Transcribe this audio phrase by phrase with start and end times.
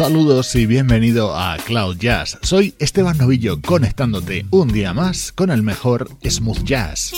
[0.00, 2.38] Saludos y bienvenido a Cloud Jazz.
[2.40, 7.12] Soy Esteban Novillo conectándote un día más con el mejor smooth jazz.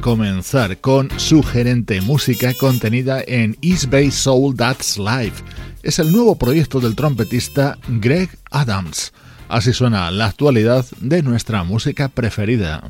[0.00, 5.42] comenzar con sugerente música contenida en East Bay Soul That's Life.
[5.82, 9.12] Es el nuevo proyecto del trompetista Greg Adams.
[9.48, 12.82] Así suena la actualidad de nuestra música preferida.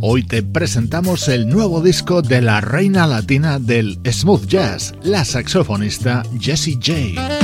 [0.00, 6.22] Hoy te presentamos el nuevo disco de la reina latina del smooth jazz, la saxofonista
[6.38, 7.43] Jessie J.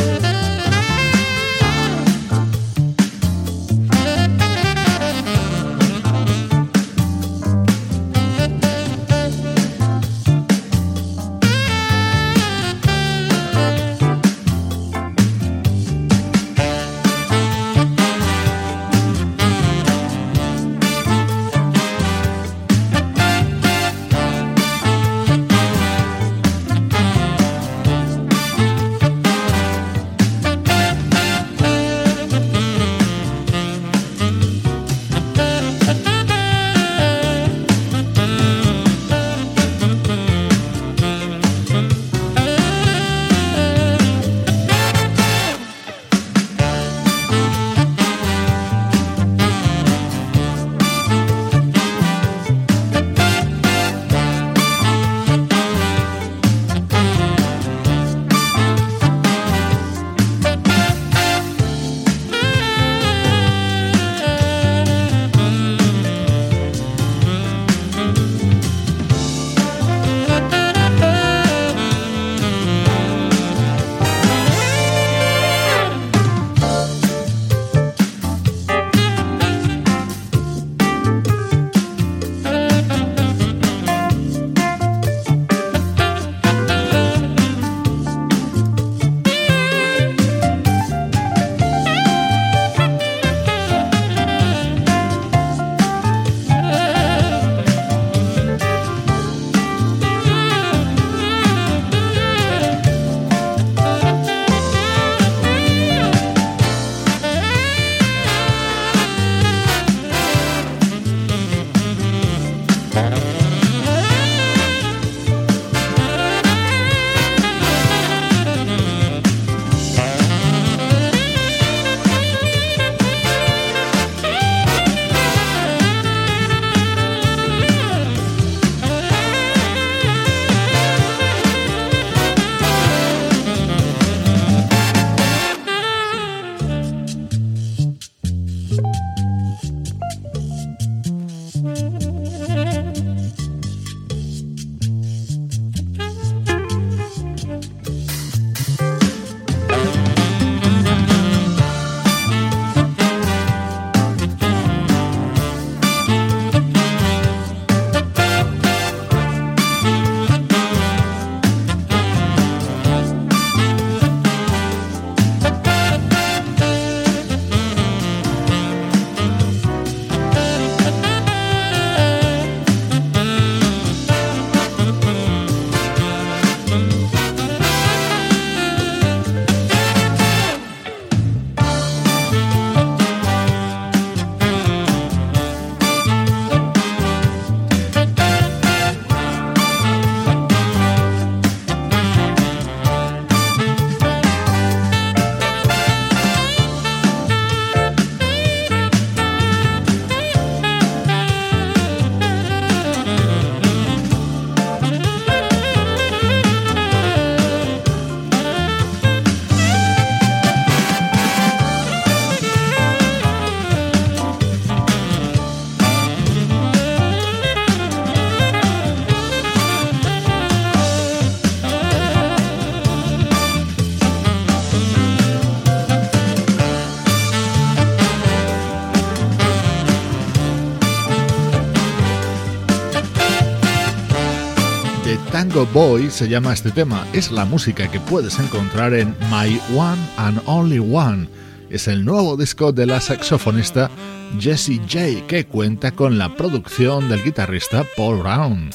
[235.50, 237.04] Tango Boy se llama este tema.
[237.12, 241.28] Es la música que puedes encontrar en My One and Only One.
[241.70, 243.90] Es el nuevo disco de la saxofonista
[244.38, 248.70] Jessie J que cuenta con la producción del guitarrista Paul Brown.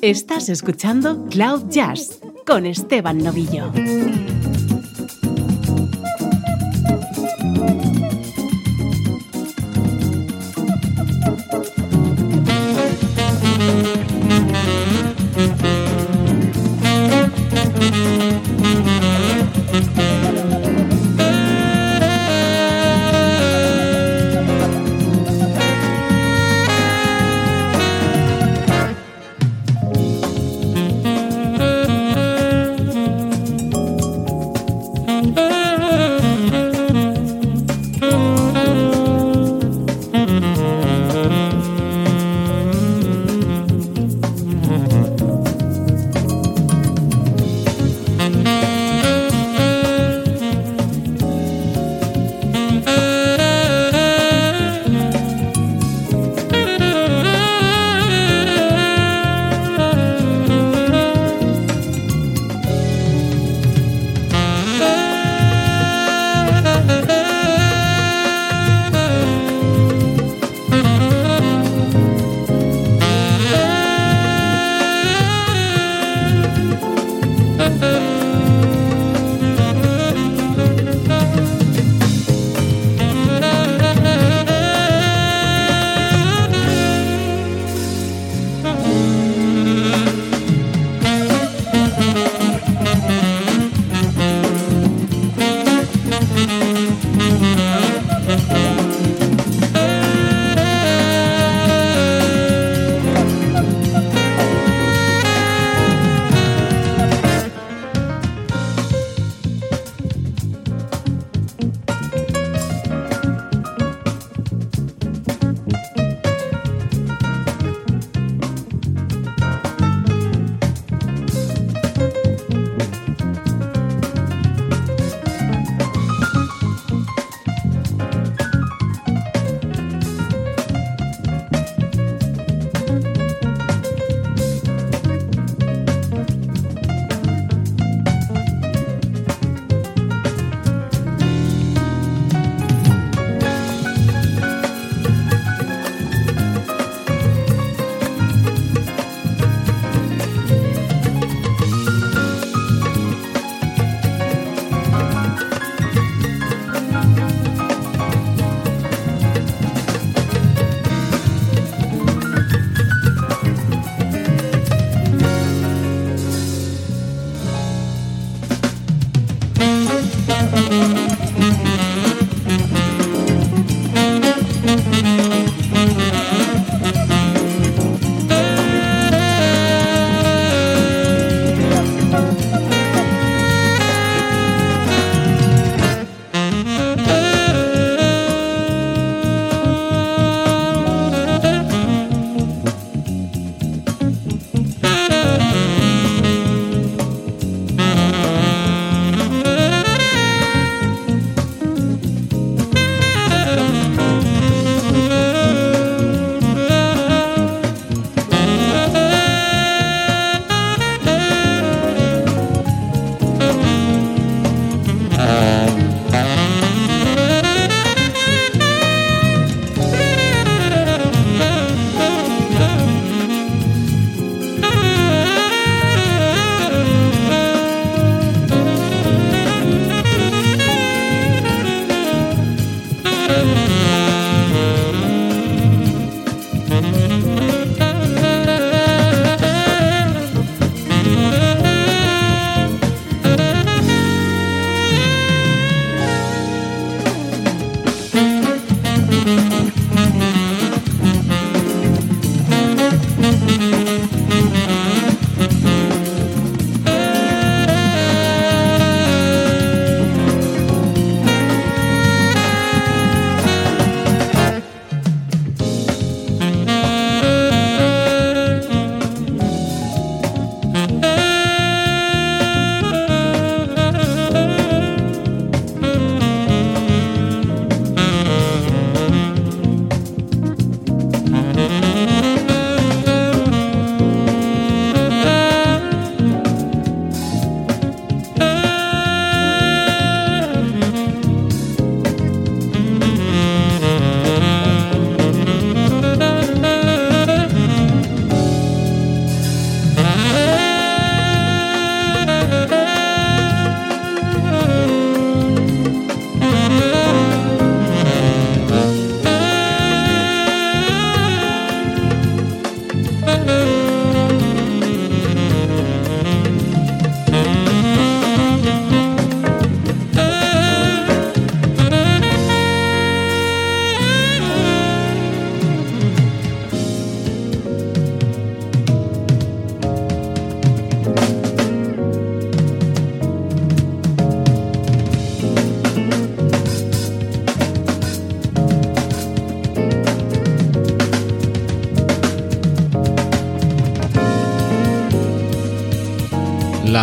[0.00, 3.70] Estás escuchando Cloud Jazz con Esteban Novillo.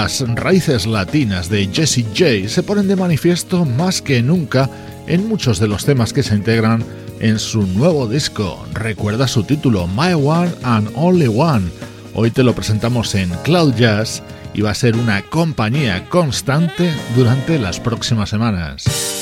[0.09, 4.67] Las raíces latinas de Jesse J se ponen de manifiesto más que nunca
[5.05, 6.83] en muchos de los temas que se integran
[7.19, 8.65] en su nuevo disco.
[8.73, 11.69] Recuerda su título, My One and Only One.
[12.15, 14.23] Hoy te lo presentamos en Cloud Jazz
[14.55, 19.18] y va a ser una compañía constante durante las próximas semanas.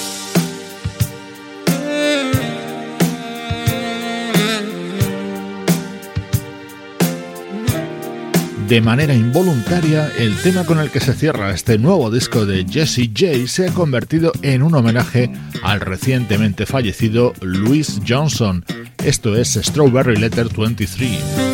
[8.67, 13.09] De manera involuntaria, el tema con el que se cierra este nuevo disco de Jesse
[13.17, 15.31] J se ha convertido en un homenaje
[15.63, 18.65] al recientemente fallecido Louis Johnson.
[19.05, 21.46] Esto es Strawberry Letter 23.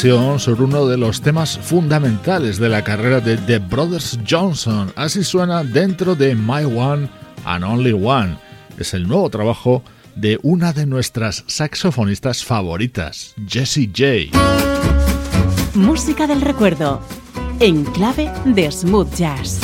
[0.00, 4.90] Sobre uno de los temas fundamentales de la carrera de The Brothers Johnson.
[4.96, 7.06] Así suena dentro de My One
[7.44, 8.38] and Only One.
[8.78, 9.82] Es el nuevo trabajo
[10.16, 14.38] de una de nuestras saxofonistas favoritas, Jessie J.
[15.74, 17.02] Música del recuerdo,
[17.58, 19.60] en clave de smooth jazz.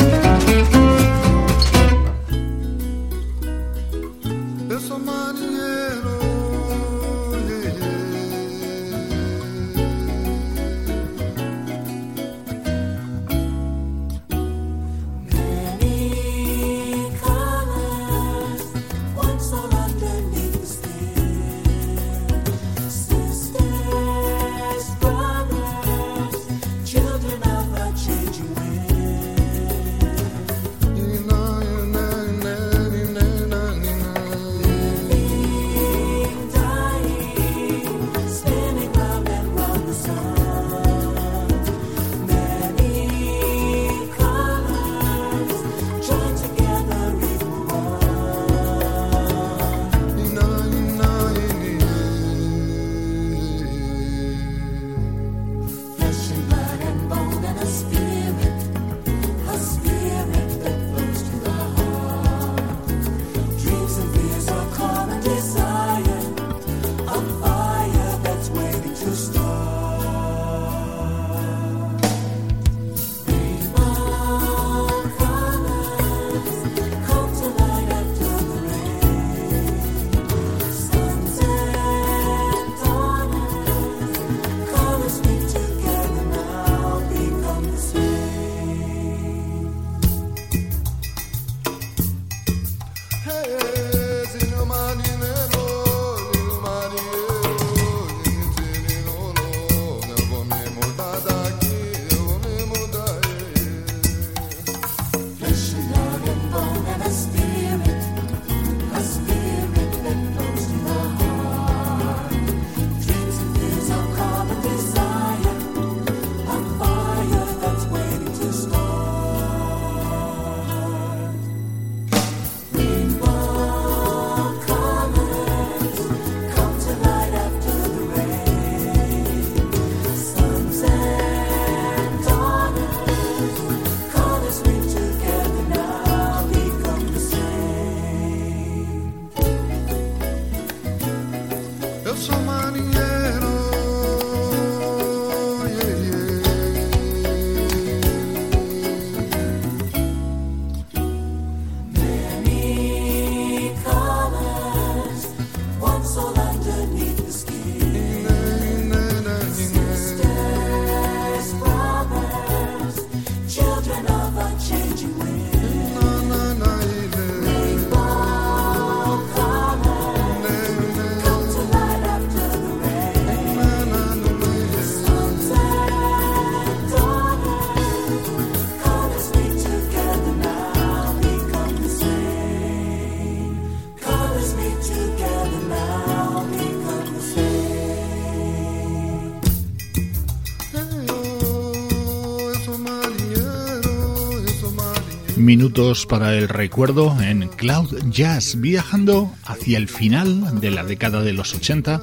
[195.46, 201.32] Minutos para el recuerdo en Cloud Jazz, viajando hacia el final de la década de
[201.32, 202.00] los 80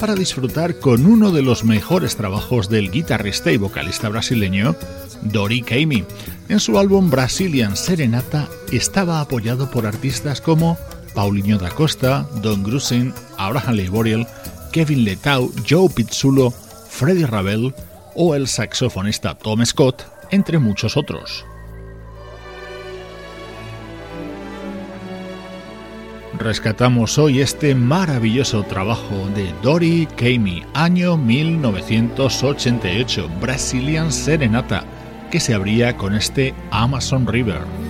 [0.00, 4.74] para disfrutar con uno de los mejores trabajos del guitarrista y vocalista brasileño
[5.20, 6.04] Dori Caymmi.
[6.48, 10.78] En su álbum Brazilian Serenata estaba apoyado por artistas como
[11.14, 14.26] Paulinho da Costa, Don Grusin, Abraham Leiboriel,
[14.72, 17.74] Kevin Letau, Joe Pizzulo, Freddie Ravel
[18.14, 21.44] o el saxofonista Tom Scott, entre muchos otros.
[26.46, 34.84] Rescatamos hoy este maravilloso trabajo de Dori Kamey, año 1988, Brazilian Serenata,
[35.32, 37.85] que se abría con este Amazon River.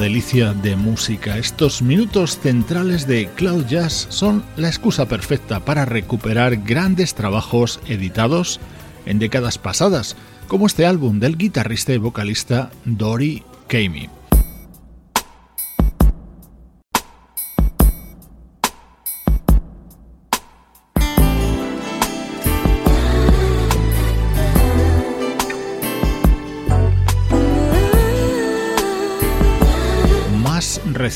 [0.00, 1.36] Delicia de música.
[1.36, 8.60] Estos minutos centrales de Cloud Jazz son la excusa perfecta para recuperar grandes trabajos editados
[9.04, 10.16] en décadas pasadas,
[10.48, 14.19] como este álbum del guitarrista y vocalista Dory Kamey.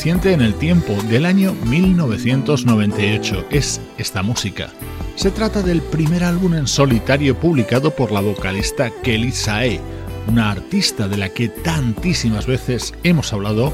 [0.06, 4.68] En el tiempo, del año 1998, es esta música.
[5.16, 9.80] Se trata del primer álbum en solitario publicado por la vocalista Kelly Sae,
[10.28, 13.72] una artista de la que tantísimas veces hemos hablado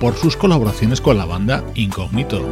[0.00, 2.48] por sus colaboraciones con la banda Incognito.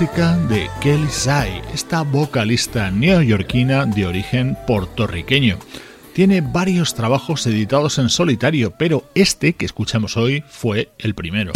[0.00, 5.58] Música de Kelly Sai, esta vocalista neoyorquina de origen puertorriqueño.
[6.14, 11.52] Tiene varios trabajos editados en solitario, pero este que escuchamos hoy fue el primero.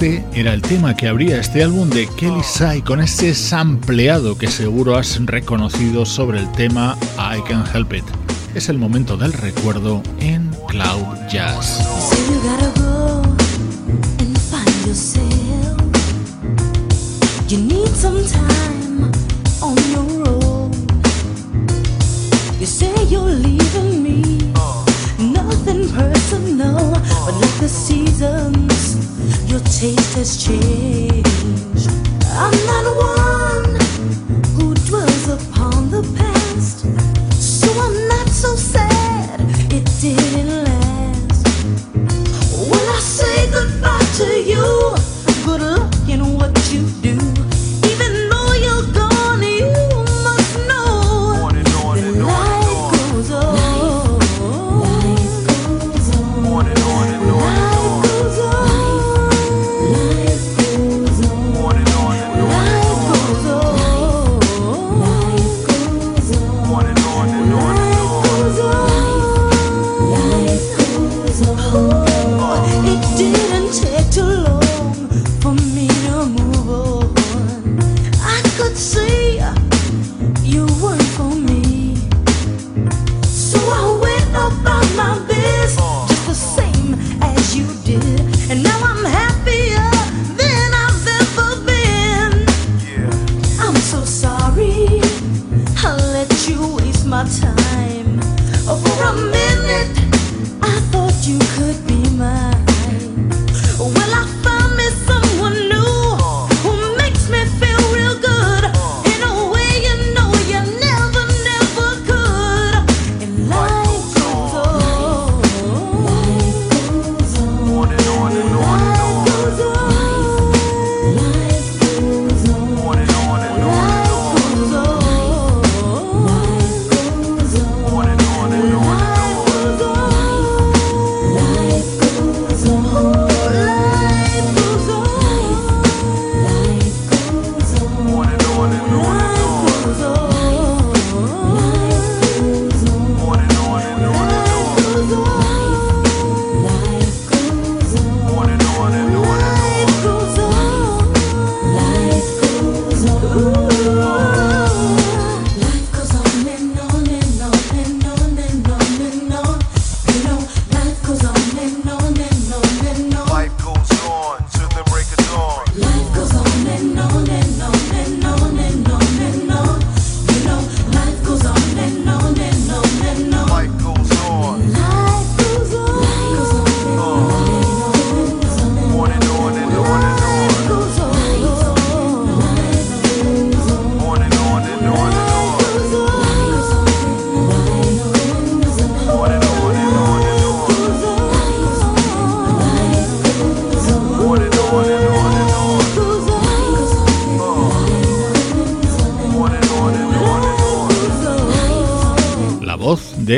[0.00, 4.46] Este era el tema que abría este álbum de Kelly Sai con ese sampleado que
[4.46, 8.04] seguro has reconocido sobre el tema I Can Help It.
[8.54, 11.82] Es el momento del recuerdo en Cloud Jazz.
[29.48, 31.37] Your taste has changed.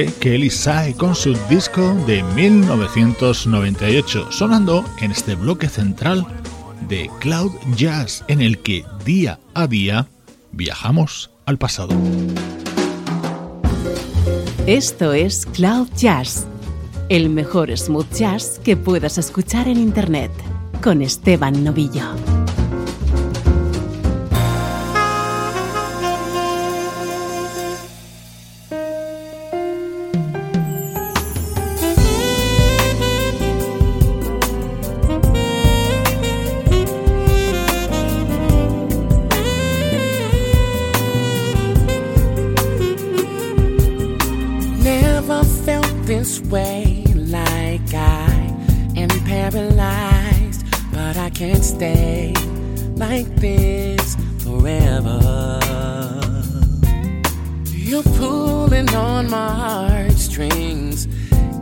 [0.01, 6.26] De Kelly Sai con su disco de 1998, sonando en este bloque central
[6.88, 10.09] de Cloud Jazz, en el que día a día
[10.53, 11.94] viajamos al pasado.
[14.66, 16.46] Esto es Cloud Jazz,
[17.11, 20.30] el mejor smooth jazz que puedas escuchar en Internet,
[20.82, 22.14] con Esteban Novillo.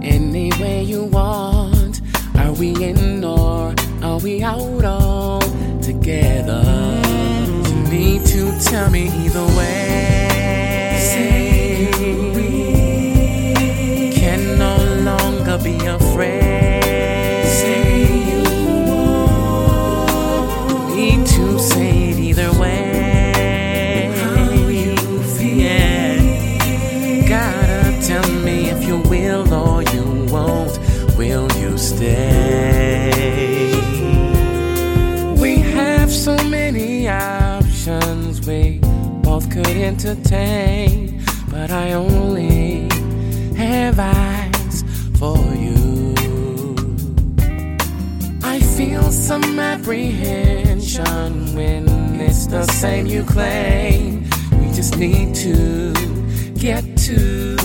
[0.02, 2.02] Any way you want.
[2.36, 5.42] Are we in or are we out of
[5.82, 6.62] together.
[7.46, 10.98] You need to tell me either way.
[11.12, 11.88] Say you
[14.12, 14.76] can no
[15.10, 16.87] longer be afraid.
[39.64, 42.88] Could entertain, but I only
[43.56, 44.84] have eyes
[45.18, 46.14] for you.
[48.44, 51.88] I feel some apprehension when
[52.20, 54.30] it's the same you claim.
[54.52, 55.92] We just need to
[56.54, 57.56] get to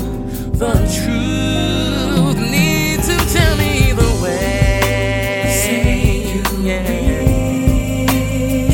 [0.64, 2.38] the truth.
[2.58, 4.82] Need to tell me the way.
[5.64, 6.86] Say you yeah.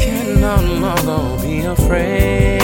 [0.05, 2.58] can no longer be afraid.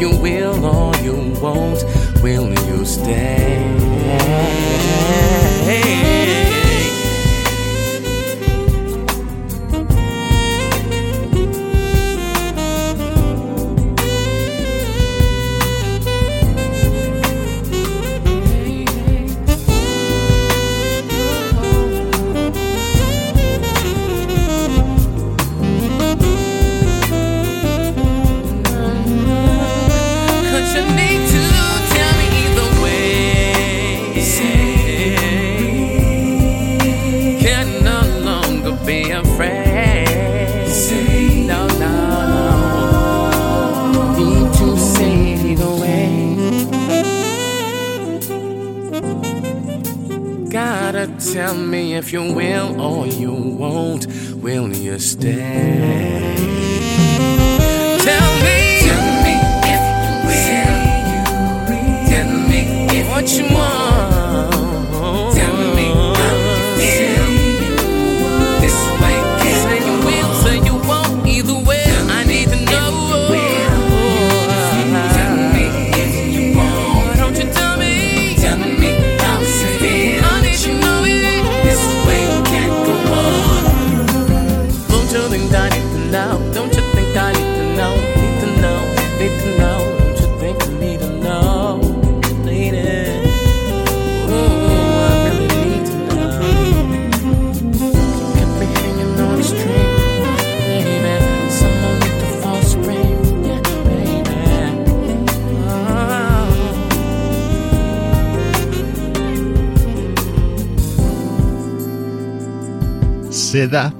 [0.00, 1.82] You will or you won't.
[2.22, 3.78] Will you stay?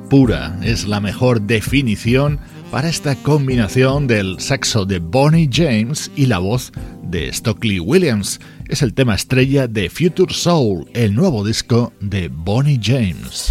[0.08, 2.40] Pura es la mejor definición
[2.70, 8.40] para esta combinación del saxo de Bonnie James y la voz de Stockley Williams.
[8.68, 13.47] Es el tema estrella de Future Soul, el nuevo disco de Bonnie James.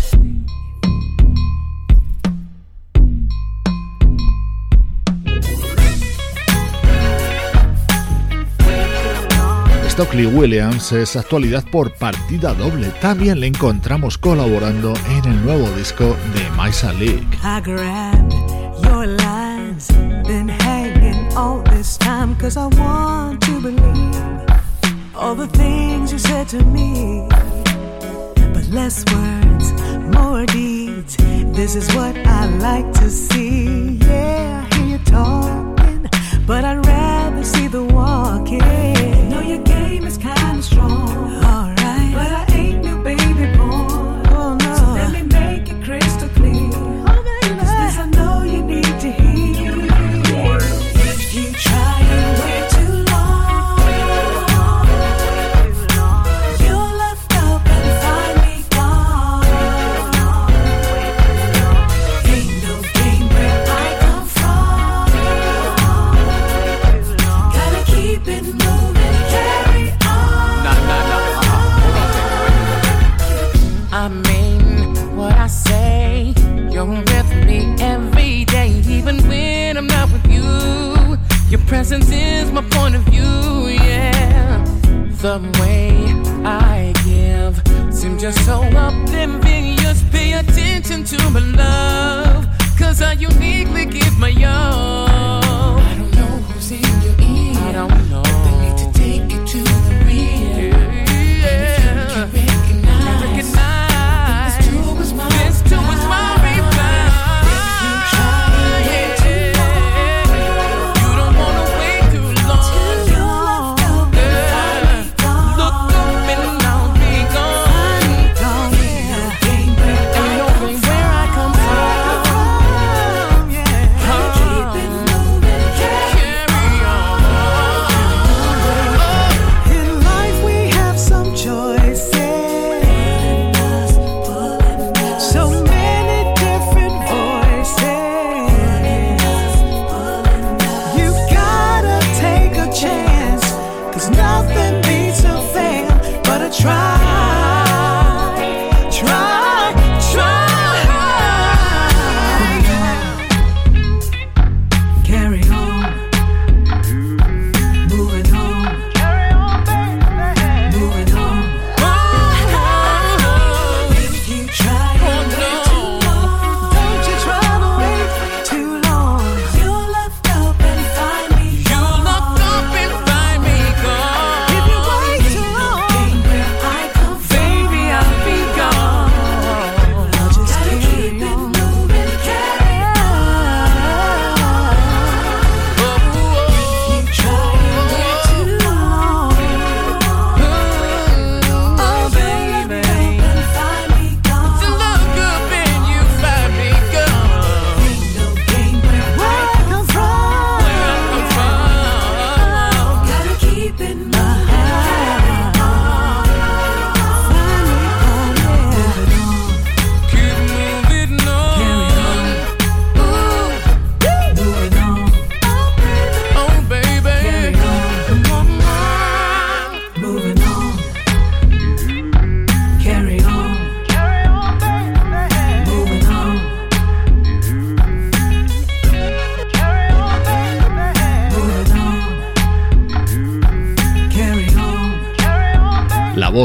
[9.97, 12.89] Stockley Williams es actualidad por partida doble.
[13.01, 17.25] También le encontramos colaborando en el nuevo disco de Maisa League.
[17.43, 18.31] I grabbed
[18.83, 19.87] your lines,
[20.27, 24.45] been hanging all this time, cause I want to believe
[25.15, 27.27] all the things you said to me.
[28.53, 29.73] But less words,
[30.13, 31.17] more deeds.
[31.55, 33.97] This is what I like to see.
[34.05, 35.73] Yeah, I hear you talking,
[36.47, 38.61] but I'd rather see the walking.
[38.61, 41.09] I know your game is kinda strong.
[41.43, 42.46] Alright, but I
[81.87, 84.61] presence is my point of view, yeah.
[85.21, 85.93] The way
[86.43, 87.55] I give
[87.95, 90.03] seems just so oblivious.
[90.11, 92.45] Pay attention to my love,
[92.77, 95.77] cause I uniquely give my all.
[95.79, 98.46] I don't know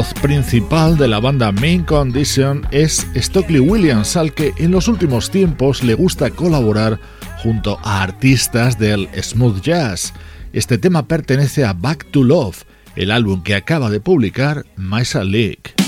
[0.01, 5.83] principal de la banda Main Condition es Stockley Williams, al que en los últimos tiempos
[5.83, 6.99] le gusta colaborar
[7.43, 10.13] junto a artistas del smooth jazz.
[10.51, 12.63] Este tema pertenece a Back to Love,
[12.95, 15.82] el álbum que acaba de publicar Maisa League.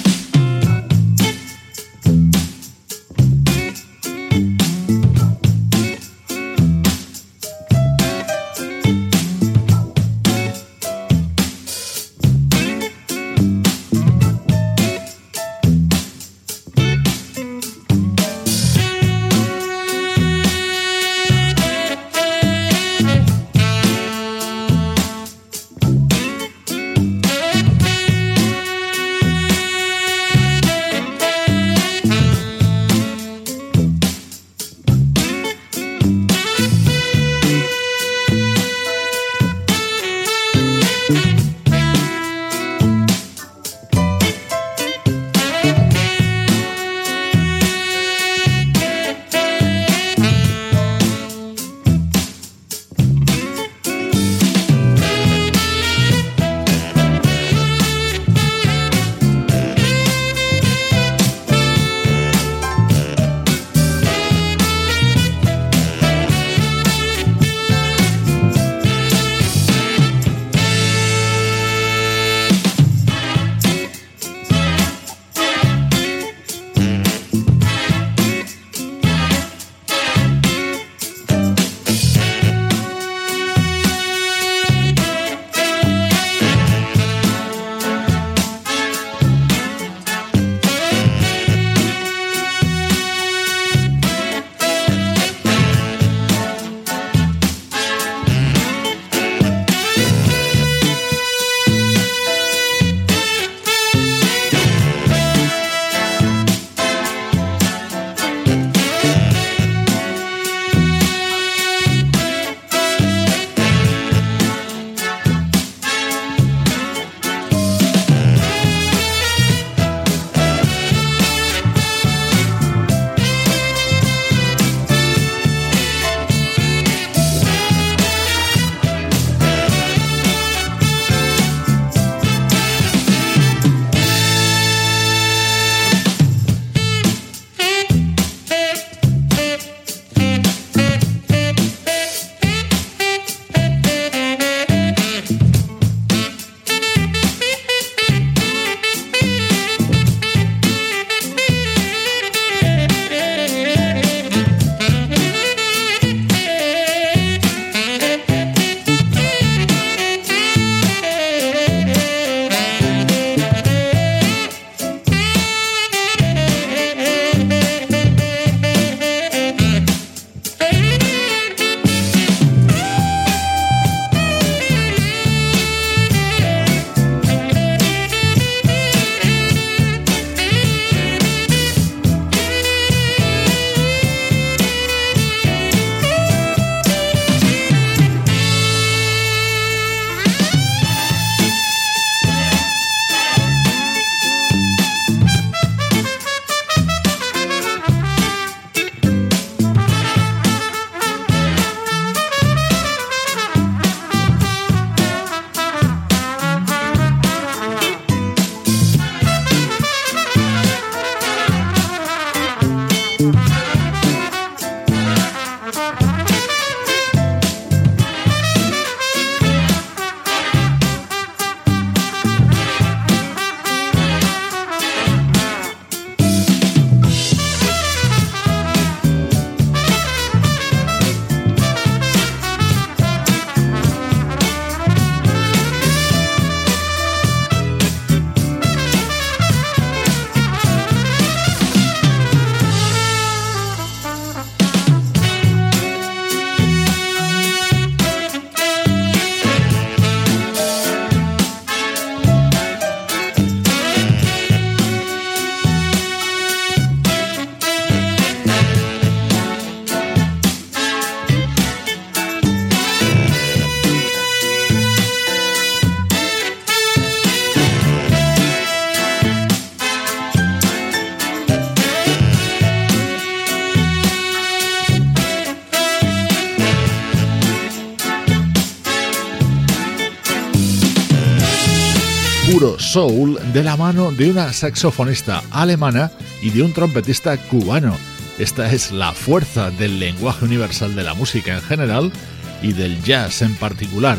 [282.95, 287.97] Soul de la mano de una saxofonista alemana y de un trompetista cubano.
[288.39, 292.13] Esta es la fuerza del lenguaje universal de la música en general
[292.61, 294.17] y del jazz en particular.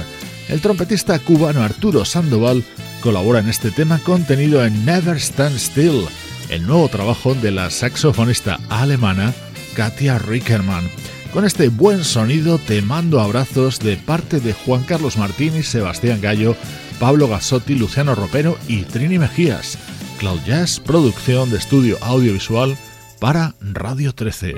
[0.51, 2.63] El trompetista cubano Arturo Sandoval
[3.01, 6.05] colabora en este tema contenido en Never Stand Still,
[6.51, 9.33] el nuevo trabajo de la saxofonista alemana
[9.75, 10.91] Katia Rickerman.
[11.33, 16.57] Con este buen sonido te mando abrazos de parte de Juan Carlos Martínez, Sebastián Gallo,
[16.99, 19.79] Pablo Gasotti, Luciano Ropero y Trini Mejías.
[20.19, 22.77] Cloud Jazz, producción de estudio audiovisual
[23.21, 24.55] para Radio 13.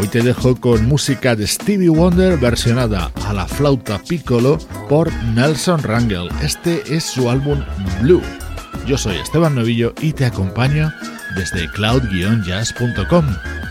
[0.00, 4.58] Hoy te dejo con música de Stevie Wonder versionada a la flauta piccolo
[4.88, 6.28] por Nelson Rangel.
[6.42, 7.62] Este es su álbum
[8.00, 8.22] Blue.
[8.86, 10.92] Yo soy Esteban Novillo y te acompaño
[11.36, 13.26] desde cloud-jazz.com,